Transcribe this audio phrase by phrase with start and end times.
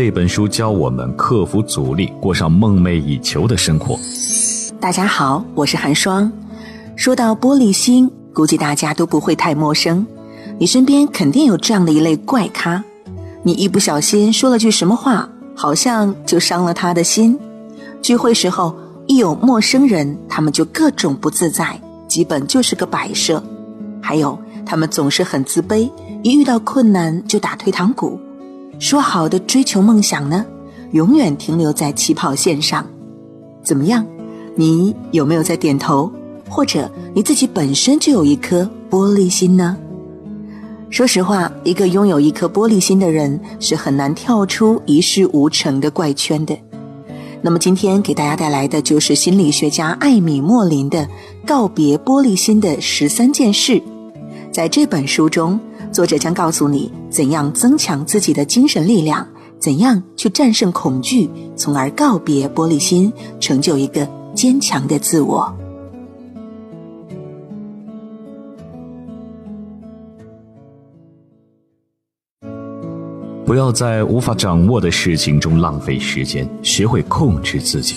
[0.00, 3.98] 这本书教我们克服阻力，过上梦寐以求的生活。
[4.78, 6.30] 大家好，我是寒霜。
[6.94, 10.06] 说到玻璃心，估计大家都不会太陌生。
[10.56, 12.80] 你身边肯定有这样的一类怪咖，
[13.42, 17.36] 你一不小心说了句什么话，好像就伤了他的心。
[18.00, 18.72] 聚会时候
[19.08, 21.76] 一有陌生人，他们就各种不自在，
[22.06, 23.42] 基本就是个摆设。
[24.00, 25.90] 还有，他们总是很自卑，
[26.22, 28.16] 一遇到困难就打退堂鼓。
[28.78, 30.44] 说好的追求梦想呢，
[30.92, 32.86] 永远停留在起跑线上。
[33.62, 34.06] 怎么样？
[34.54, 36.10] 你有没有在点头？
[36.48, 39.76] 或者你自己本身就有一颗玻璃心呢？
[40.90, 46.56] 说实话，一个拥有一颗玻璃心的人是很难跳出一事无成的怪圈的。
[47.42, 51.00] 那么今天给大家带来的就是心理学家艾米莫林的
[51.46, 53.72] 《告别玻璃心的十三件事》。
[54.50, 55.60] 在这本书中，
[55.98, 59.26] 作者将告诉你怎样增强自己的精神力量，
[59.58, 65.52] 怎样去战胜恐惧，从而告别玻璃心，成就一个坚强的自我。
[73.44, 77.96] 不要在无法掌握的事情中浪费时间，学会控制自己。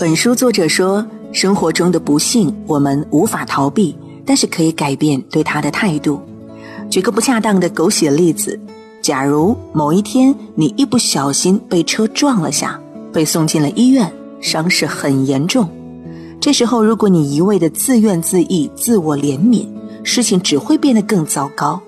[0.00, 6.20] 本书作者说，生活中的不幸我们无法逃避，但是可以改变对他的态度。
[6.90, 8.58] 举个不恰当的狗血例子：
[9.00, 12.80] 假如某一天你一不小心被车撞了下，
[13.12, 15.68] 被送进了医院，伤势很严重，
[16.40, 19.68] 这时候如果你一味的自怨自艾、自我怜悯，
[20.02, 21.80] 事情只会变得更糟糕。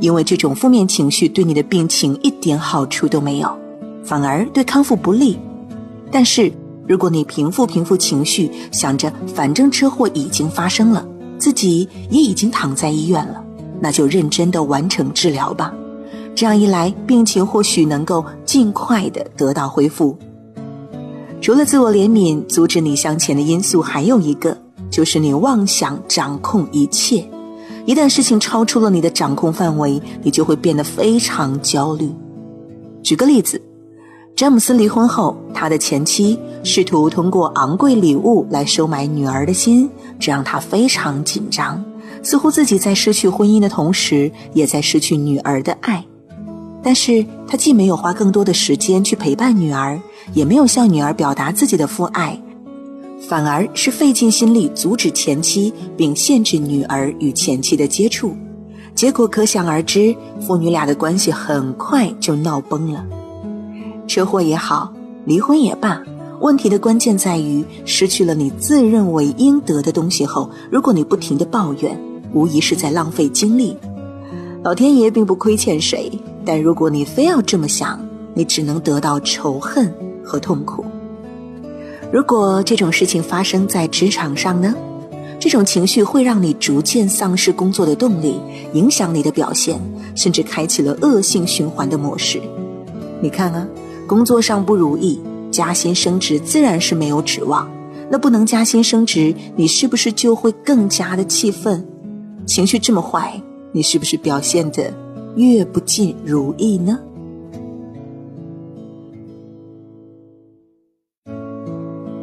[0.00, 3.56] 因为这种负面情绪对你的病情一点好处都没有，
[4.02, 5.38] 反而对康复不利。
[6.10, 6.52] 但是，
[6.88, 11.06] 如果你平复平复情绪，想着反正车祸已经发生了，
[11.38, 13.44] 自己也已经躺在医院了，
[13.82, 15.74] 那就认真的完成治疗吧。
[16.36, 20.16] 这样一来，病情或许能够尽快的得到恢复。
[21.40, 24.56] 除了自我怜悯阻止你向前的因素，还有一个
[24.88, 27.28] 就是你妄想掌控一切。
[27.84, 32.08] 一旦事情超出了你的掌控范围，你就会变得非常焦虑。
[33.02, 33.60] 举个例子，
[34.36, 39.90] 詹姆斯离婚后，他的前妻试图通过昂贵礼物来收买女儿的心，
[40.20, 41.84] 这让他非常紧张，
[42.22, 46.04] 似乎自己在失去婚姻的同时，也在失去女儿的爱。
[46.82, 50.00] 但是他既没有花更多的时间去陪伴女儿，
[50.34, 52.40] 也没有向女儿表达自己的父爱。
[53.28, 58.36] 反而是费尽心力阻止前妻，并限制女儿与前妻的接触，
[58.96, 63.04] 结果可想而知，父女俩的关系很快就闹崩了。
[64.08, 64.92] 车祸也好，
[65.24, 66.02] 离婚也罢，
[66.40, 71.96] 问题的关键在于失去了你自认为应得的东西后，如果你不停的抱怨，
[72.32, 73.76] 无疑是在浪费精力。
[74.62, 76.10] 老天爷并不亏欠谁，
[76.44, 78.00] 但如果你非要这么想，
[78.34, 79.92] 你只能得到仇恨
[80.24, 80.84] 和痛苦。
[82.12, 84.74] 如果这种事情发生在职场上呢？
[85.40, 88.38] 这种情绪会让你逐渐丧失工作的动力，
[88.74, 89.80] 影响你的表现，
[90.14, 92.40] 甚至开启了恶性循环的模式。
[93.20, 93.66] 你看啊，
[94.06, 95.20] 工作上不如意，
[95.50, 97.68] 加薪升职自然是没有指望。
[98.08, 101.84] 那不能加薪升职，你是不是就会更加的气愤？
[102.46, 103.40] 情绪这么坏，
[103.72, 104.92] 你是不是表现的
[105.36, 106.98] 越不尽如意呢？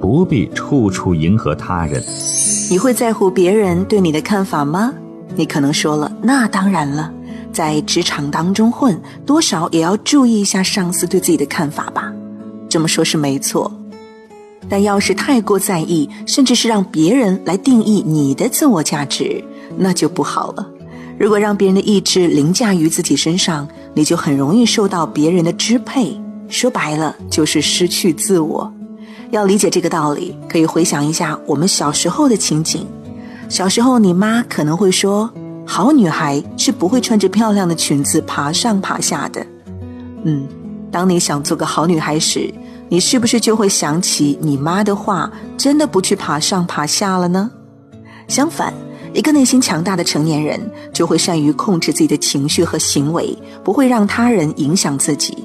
[0.00, 2.02] 不必处处迎合他人。
[2.70, 4.94] 你会在乎别人对你的看法吗？
[5.34, 7.12] 你可能说了，那当然了，
[7.52, 12.12] 在职场当中混，多少也要注意一下上司对自己的看法吧。
[12.68, 13.72] 这么说是没错，
[14.68, 19.42] 但要是太过在意，甚至是让别人来定义你的自我价值，
[19.76, 20.66] 那就不好了。
[21.18, 26.20] 如果让别人的意志凌驾于自己身上，你就很容易受到别人的支配。
[26.48, 28.72] 说白了，就是失去自我。
[29.30, 32.86] 要理解这个道理，可以回想一下我们小时候的情景。
[33.48, 35.30] 小时候，你妈可能会说
[35.66, 39.44] ：“好女孩是不会穿着漂亮的裙子爬上爬下的。”
[40.24, 40.46] 嗯，
[40.90, 42.52] 当你想做个好女孩时，
[42.88, 47.50] 你是不是就会想起你妈的话，真的不去爬上爬下了呢？
[48.28, 48.72] 相反，
[49.14, 50.60] 一个内心强大的成年人
[50.92, 55.38] 就会善于控制自己的情绪和行为，不会让他人影响自己。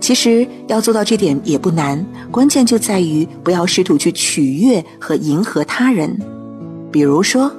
[0.00, 6.16] 其实要做到这点也不难，关键就在于不要试图去取悦和迎合他人。
[6.92, 7.50] 比如说，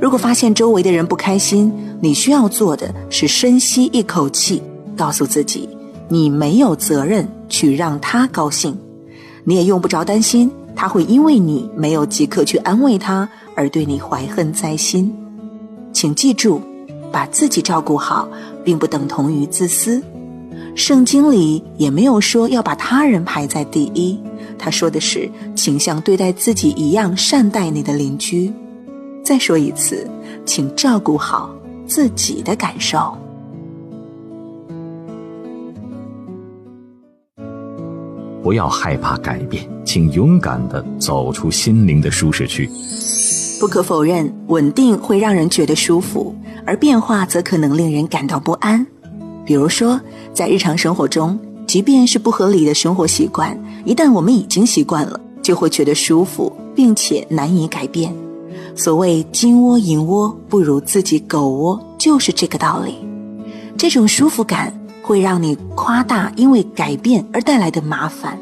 [0.00, 4.62] 如果发现周围的人不开心，你需要做的是深吸一口气，
[4.96, 5.68] 告诉自己，
[6.08, 8.78] 你没有责任去让他高兴，
[9.42, 15.14] 你也用不着担心他会因为你没有即刻去安慰他而对你怀恨在心。
[15.92, 16.60] 请记住，
[17.12, 18.28] 把自己照顾好，
[18.64, 20.02] 并不等同于自私。
[20.74, 24.18] 圣经里也没有说要把他人排在第一，
[24.58, 28.52] 他说的是，请像对待自己一样善待你的邻居。
[29.24, 30.08] 再说一次，
[30.44, 31.54] 请照顾好
[31.86, 33.16] 自己的感受。
[38.42, 42.68] 不要害怕改变，请勇敢的走出心灵的舒适区。
[43.64, 48.86] 不可否认，稳定会让人觉得舒服，而变化则可能令人感到不安。
[49.42, 49.98] 比如说，
[50.34, 58.14] 在日常生活中，即便是不合理的生活习惯，一旦我们已经习惯了，就会觉得舒服，并且难以改变。
[58.76, 62.96] 所谓“金窝银窝不如自己狗窝”，就是这个道理。
[63.78, 64.78] 这种舒服感。
[65.00, 68.38] 会让你夸大因为改变而带来的麻烦，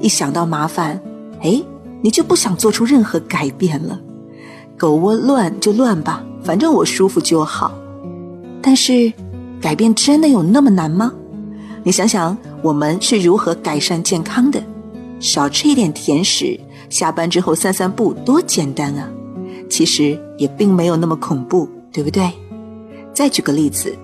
[0.00, 1.00] 一想到麻烦，
[1.40, 1.62] 哎，
[2.02, 3.98] 你就不想做出任何改变了。
[4.76, 7.72] 狗窝乱就乱吧，反正我舒服就好。
[8.60, 9.12] 但是，
[9.60, 11.12] 改变真的有那么难吗？
[11.82, 14.62] 你想想，我们是如何改善健康的？
[15.18, 16.58] 少吃一点甜食，
[16.90, 19.08] 下班之后散散步，多简单啊！
[19.70, 22.30] 其实也并没有那么恐怖，对不对？
[23.14, 23.96] 再举个例子。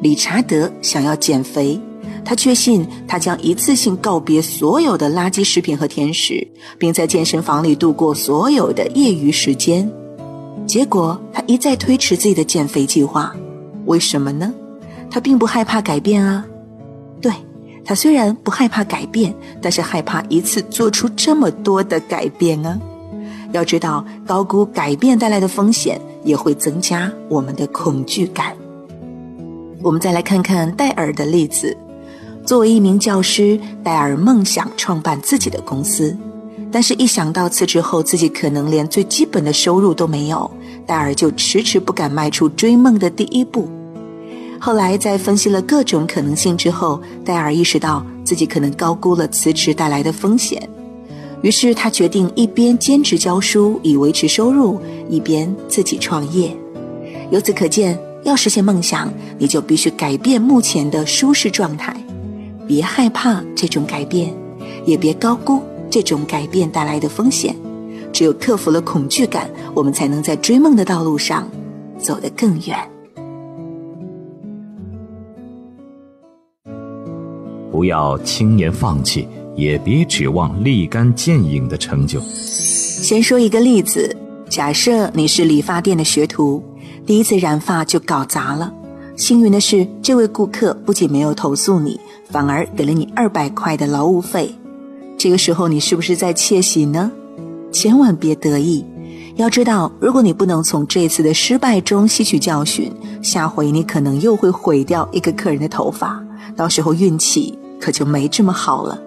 [0.00, 1.78] 理查德想要减肥，
[2.24, 6.46] 他确信他将一次性告别所有的垃圾食品和甜食，
[6.78, 9.90] 并在健身房里度过所有的业余时间。
[10.66, 13.34] 结果，他一再推迟自己的减肥计划。
[13.86, 14.54] 为什么呢？
[15.10, 16.46] 他并不害怕改变啊。
[17.20, 17.32] 对
[17.84, 22.78] 他虽然不害怕改变，但是害怕一次做出这么多的改变啊。
[23.50, 28.56] 要知道，高估改变带来的风险，也会增加我们的恐惧感。
[29.82, 31.76] 我们再来看看戴尔的例子。
[32.52, 36.14] 作为一名教师，戴尔梦想创办自己的公司，
[36.70, 40.50] 但是，一想到辞职后自己可能连最基本的收入都没有，
[40.84, 43.70] 戴尔就迟迟不敢迈出追梦的第一步。
[44.60, 50.68] 后来，在分析了各种可能性之后，戴尔意识到自己可能高估了辞职带来的风险，
[51.40, 54.78] 于是他决定一边兼职教书以维持收入，
[55.08, 56.54] 一边自己创业。
[57.30, 57.98] 由此可见。
[58.24, 61.96] 要实现梦想，你就必须改变目前的舒适状态。
[62.66, 64.32] 别害怕这种改变，
[64.84, 65.60] 也别高估
[65.90, 67.54] 这种改变带来的风险。
[68.12, 71.48] 只有克服了恐惧感，我们才能在追梦的道路上
[71.98, 72.76] 走得更远。
[77.70, 79.26] 不要轻言放弃，
[79.56, 82.20] 也别指望立竿见影的成就。
[82.20, 84.14] 先说一个例子：
[84.48, 86.62] 假设你是理发店的学徒。
[87.04, 88.72] 第一次染发就搞砸了，
[89.16, 91.98] 幸运的是，这位顾客不仅没有投诉你，
[92.32, 94.52] 反而给了你二百块的劳务费。
[95.18, 97.12] 这个时候，你是不是在窃喜呢？
[97.70, 98.84] 千万别得意，
[99.36, 102.90] 要知道，如果你不能从这次的失败中吸取教训，
[103.22, 106.20] 下回你可能又会毁掉一个客人的头发，
[106.56, 108.98] 到时候运气可就没这么好了。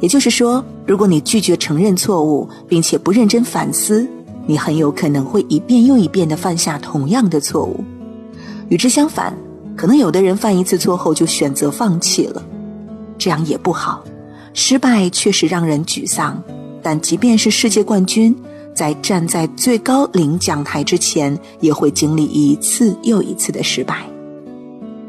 [0.00, 4.08] 也就是说，如果你拒绝承认错误，并且不认真反思。
[4.46, 7.84] 你很有可能会一遍又一遍地犯下同样的错误。
[8.70, 9.36] 与之相反，
[9.78, 12.42] 可能有的人犯一次错后就选择放弃了，
[13.16, 14.02] 这样也不好。
[14.52, 16.42] 失败确实让人沮丧，
[16.82, 18.34] 但即便是世界冠军，
[18.74, 24.04] 在站在最高领奖台之前，也会经历一次又一次的失败。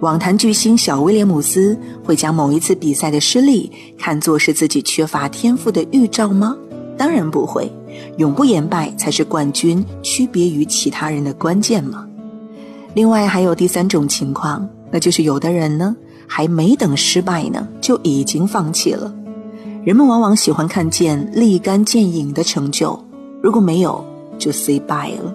[0.01, 1.75] 网坛巨星小威廉姆斯
[2.05, 6.55] 会将某一次比赛的失利看作是自己缺乏天赋的预兆吗？
[6.95, 7.71] 当然不会。
[8.17, 12.05] 永不言败才是冠军区别于其他人的关键嘛。
[12.99, 15.95] 另外还有第三种情况，那就是有的人呢
[16.27, 19.09] 还没等失败呢就已经放弃了。
[19.85, 22.99] 人们往往喜欢看见立竿见影的成就，
[23.41, 24.03] 如果没有
[24.37, 25.33] 就 say bye 了。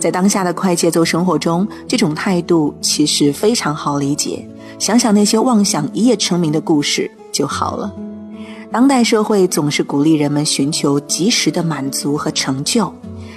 [0.00, 4.44] 在当下的快节奏生活中，这种态度其实非常好理解。
[4.80, 7.94] 想想那些妄想一夜成名的故事就好了。
[8.72, 12.92] 当代社会总是鼓励人们寻求及时的满足和成就，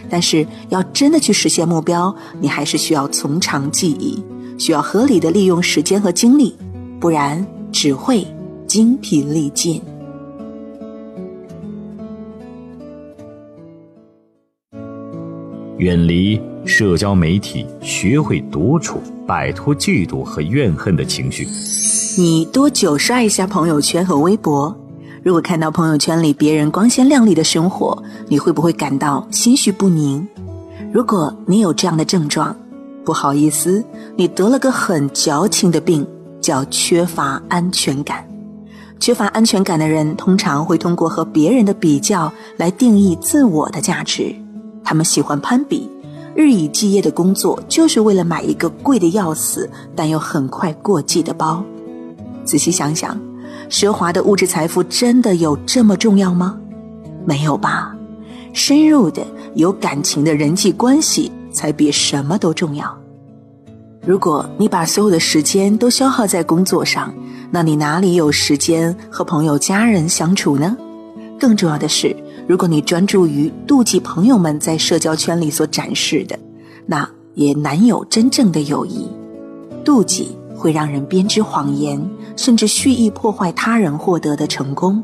[0.09, 4.23] 但是要真的去实现目标，你还是需要从长计议，
[4.57, 6.55] 需要合理的利用时间和精力，
[6.99, 8.25] 不然只会
[8.67, 9.81] 精疲力尽。
[15.77, 21.47] 远离社交媒体，学会独处，摆脱嫉妒和怨恨的情绪。
[22.17, 24.75] 你多久刷一下朋友圈和微博？
[25.21, 30.25] 如果看到朋友圈里别人光鲜亮丽的生活，你会不会感到心绪不宁？
[30.93, 32.55] 如果你有这样的症状，
[33.03, 33.83] 不好意思，
[34.15, 36.07] 你得了个很矫情的病，
[36.39, 38.25] 叫缺乏安全感。
[38.99, 44.35] 缺乏安全感的人通常会通过和别人的比较来定义自我的价值。
[44.83, 45.89] 他们喜欢攀比，
[46.35, 51.63] 日以继夜的工作就是为了买一个贵的要死但又很快过季的包。
[52.43, 53.19] 仔细想想，
[53.69, 56.57] 奢华的物质财富真的有这么重要吗？
[57.25, 57.95] 没有吧。
[58.51, 62.97] 深入的、有感情的人际关系才比什么都重要。
[64.05, 67.13] 如果你把所有的时间都消耗在工作上，
[67.51, 70.75] 那你哪里有时间和朋友、家人相处呢？
[71.39, 72.15] 更重要的是，
[72.47, 76.38] 如果你专注于妒忌朋友们在社交圈里所展示的，
[76.88, 79.07] 那也难有真正的友谊。
[79.85, 85.01] 妒忌会让人编织谎言，甚至蓄意破坏他人获得的成功。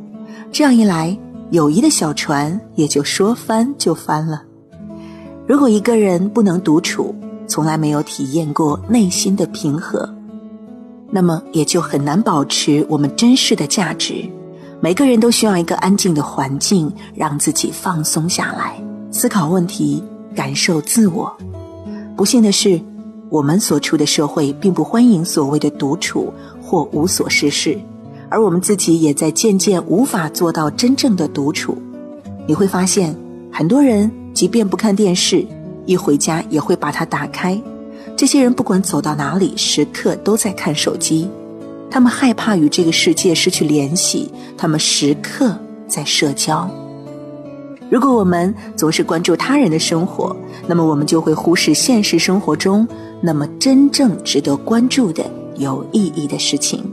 [0.51, 1.17] 这样一来，
[1.51, 4.43] 友谊的小船也就说翻就翻了。
[5.47, 7.15] 如果一个人不能独处，
[7.47, 10.13] 从来没有体验过内心的平和，
[11.09, 14.29] 那么也就很难保持我们真实的价值。
[14.81, 18.75] 每个人都需要一个安静的环境，让自己放松下来，
[19.09, 20.03] 思考问题，
[20.35, 21.33] 感受自我。
[22.15, 22.79] 不幸的是，
[23.29, 27.77] 我们所处的社会并不欢迎所谓的独处或无所事事，
[28.29, 31.77] 而我们自己也在渐渐无法做到真正的独处。
[32.47, 33.15] 你会发现，
[33.51, 35.45] 很多人即便不看电视。
[35.87, 37.61] 一回家也会把它打开。
[38.17, 41.29] 这些人不管走到哪里，时刻都在看手机。
[41.91, 45.55] 他们害怕与这个世界失去联系，他们时刻
[45.87, 46.67] 在社交。
[47.89, 50.35] 如果我们总是关注他人的生活，
[50.67, 52.87] 那么我们就会忽视现实生活中
[53.21, 55.23] 那么真正值得关注的
[55.55, 56.83] 有意义的事情。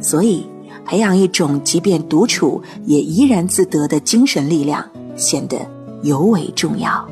[0.00, 0.46] 所以，
[0.84, 5.56] 培养一种即便独处也怡然自得的精神力量，显得
[6.02, 7.08] 尤为重要。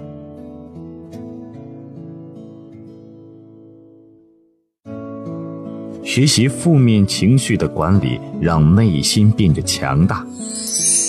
[6.04, 10.24] 学习负面情绪的管理，让内心变得强大。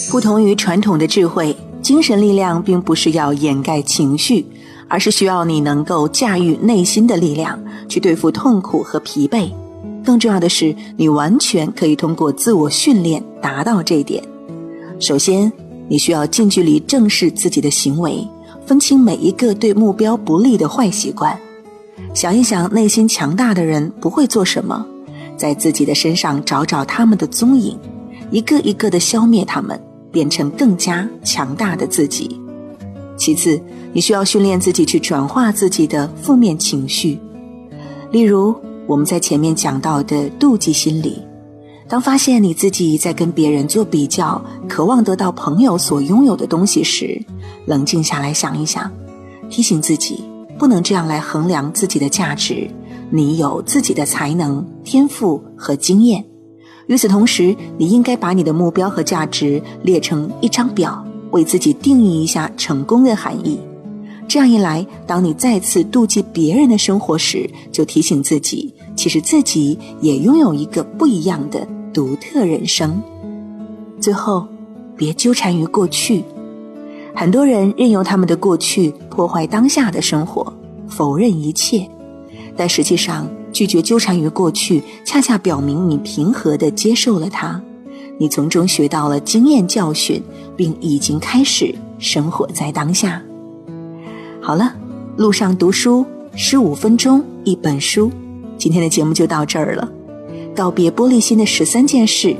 [0.09, 4.45] 不同于传统的智慧，精神力量并不是要掩盖情绪，
[4.87, 9.51] 而是需要你能够驾驭内心的力量，去对付痛苦和疲惫。
[10.01, 14.23] 更重要的是，你完全可以通过自我训练达到这一点。
[14.97, 15.51] 首先，
[15.89, 18.25] 你需要近距离正视自己的行为，
[18.65, 21.37] 分清每一个对目标不利的坏习惯。
[22.13, 24.85] 想一想，内心强大的人不会做什么，
[25.35, 27.77] 在自己的身上找找他们的踪影，
[28.31, 29.77] 一个一个的消灭他们，
[30.13, 32.39] 变成更加强大的自己。
[33.17, 37.19] 其次，你需要训练自己去转化自己的负面情绪，
[38.11, 38.55] 例如
[38.87, 41.21] 我们在前面讲到的妒忌心理。
[41.87, 47.21] 当发现你自己在跟别人做比较，渴望得到朋友所拥有的东西时，
[47.65, 48.89] 冷静下来想一想，
[49.49, 50.23] 提醒自己。
[50.57, 52.69] 不能这样来衡量自己的价值。
[53.09, 56.23] 你有自己的才能、天赋和经验。
[56.87, 63.59] 与此同时，你应该把你的目标和价值列成一张表，为自己定义一下成功的含义。
[64.27, 73.01] 这样一来，当你再次妒忌别人的生活时，就提醒自己，其实自己也拥有一个不一样的独特人生。
[73.99, 74.47] 最后，
[74.95, 76.23] 别纠缠于过去。
[77.15, 80.51] 很多人任由他们的过去破坏当下的生活，
[80.87, 81.87] 否认一切，
[82.57, 87.61] 但实际上拒绝纠缠于过去，恰恰表明你平和地接受了它，
[88.17, 90.21] 你从中学到了经验教训，
[90.57, 93.21] 并已经开始生活在当下。
[94.41, 94.73] 好了，
[95.15, 96.05] 路上读书
[96.35, 98.11] 十五分钟一本书，
[98.57, 99.89] 今天的节目就到这儿了。
[100.55, 102.35] 告别玻璃心的十三件事，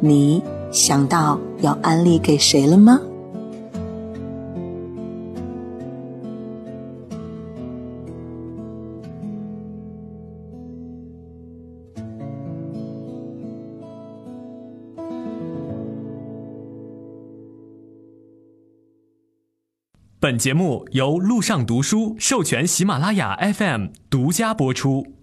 [0.00, 3.00] 你想到要安利给谁了吗？
[20.28, 25.17] 本节目由路上读书授权喜马拉雅 FM 独家播出。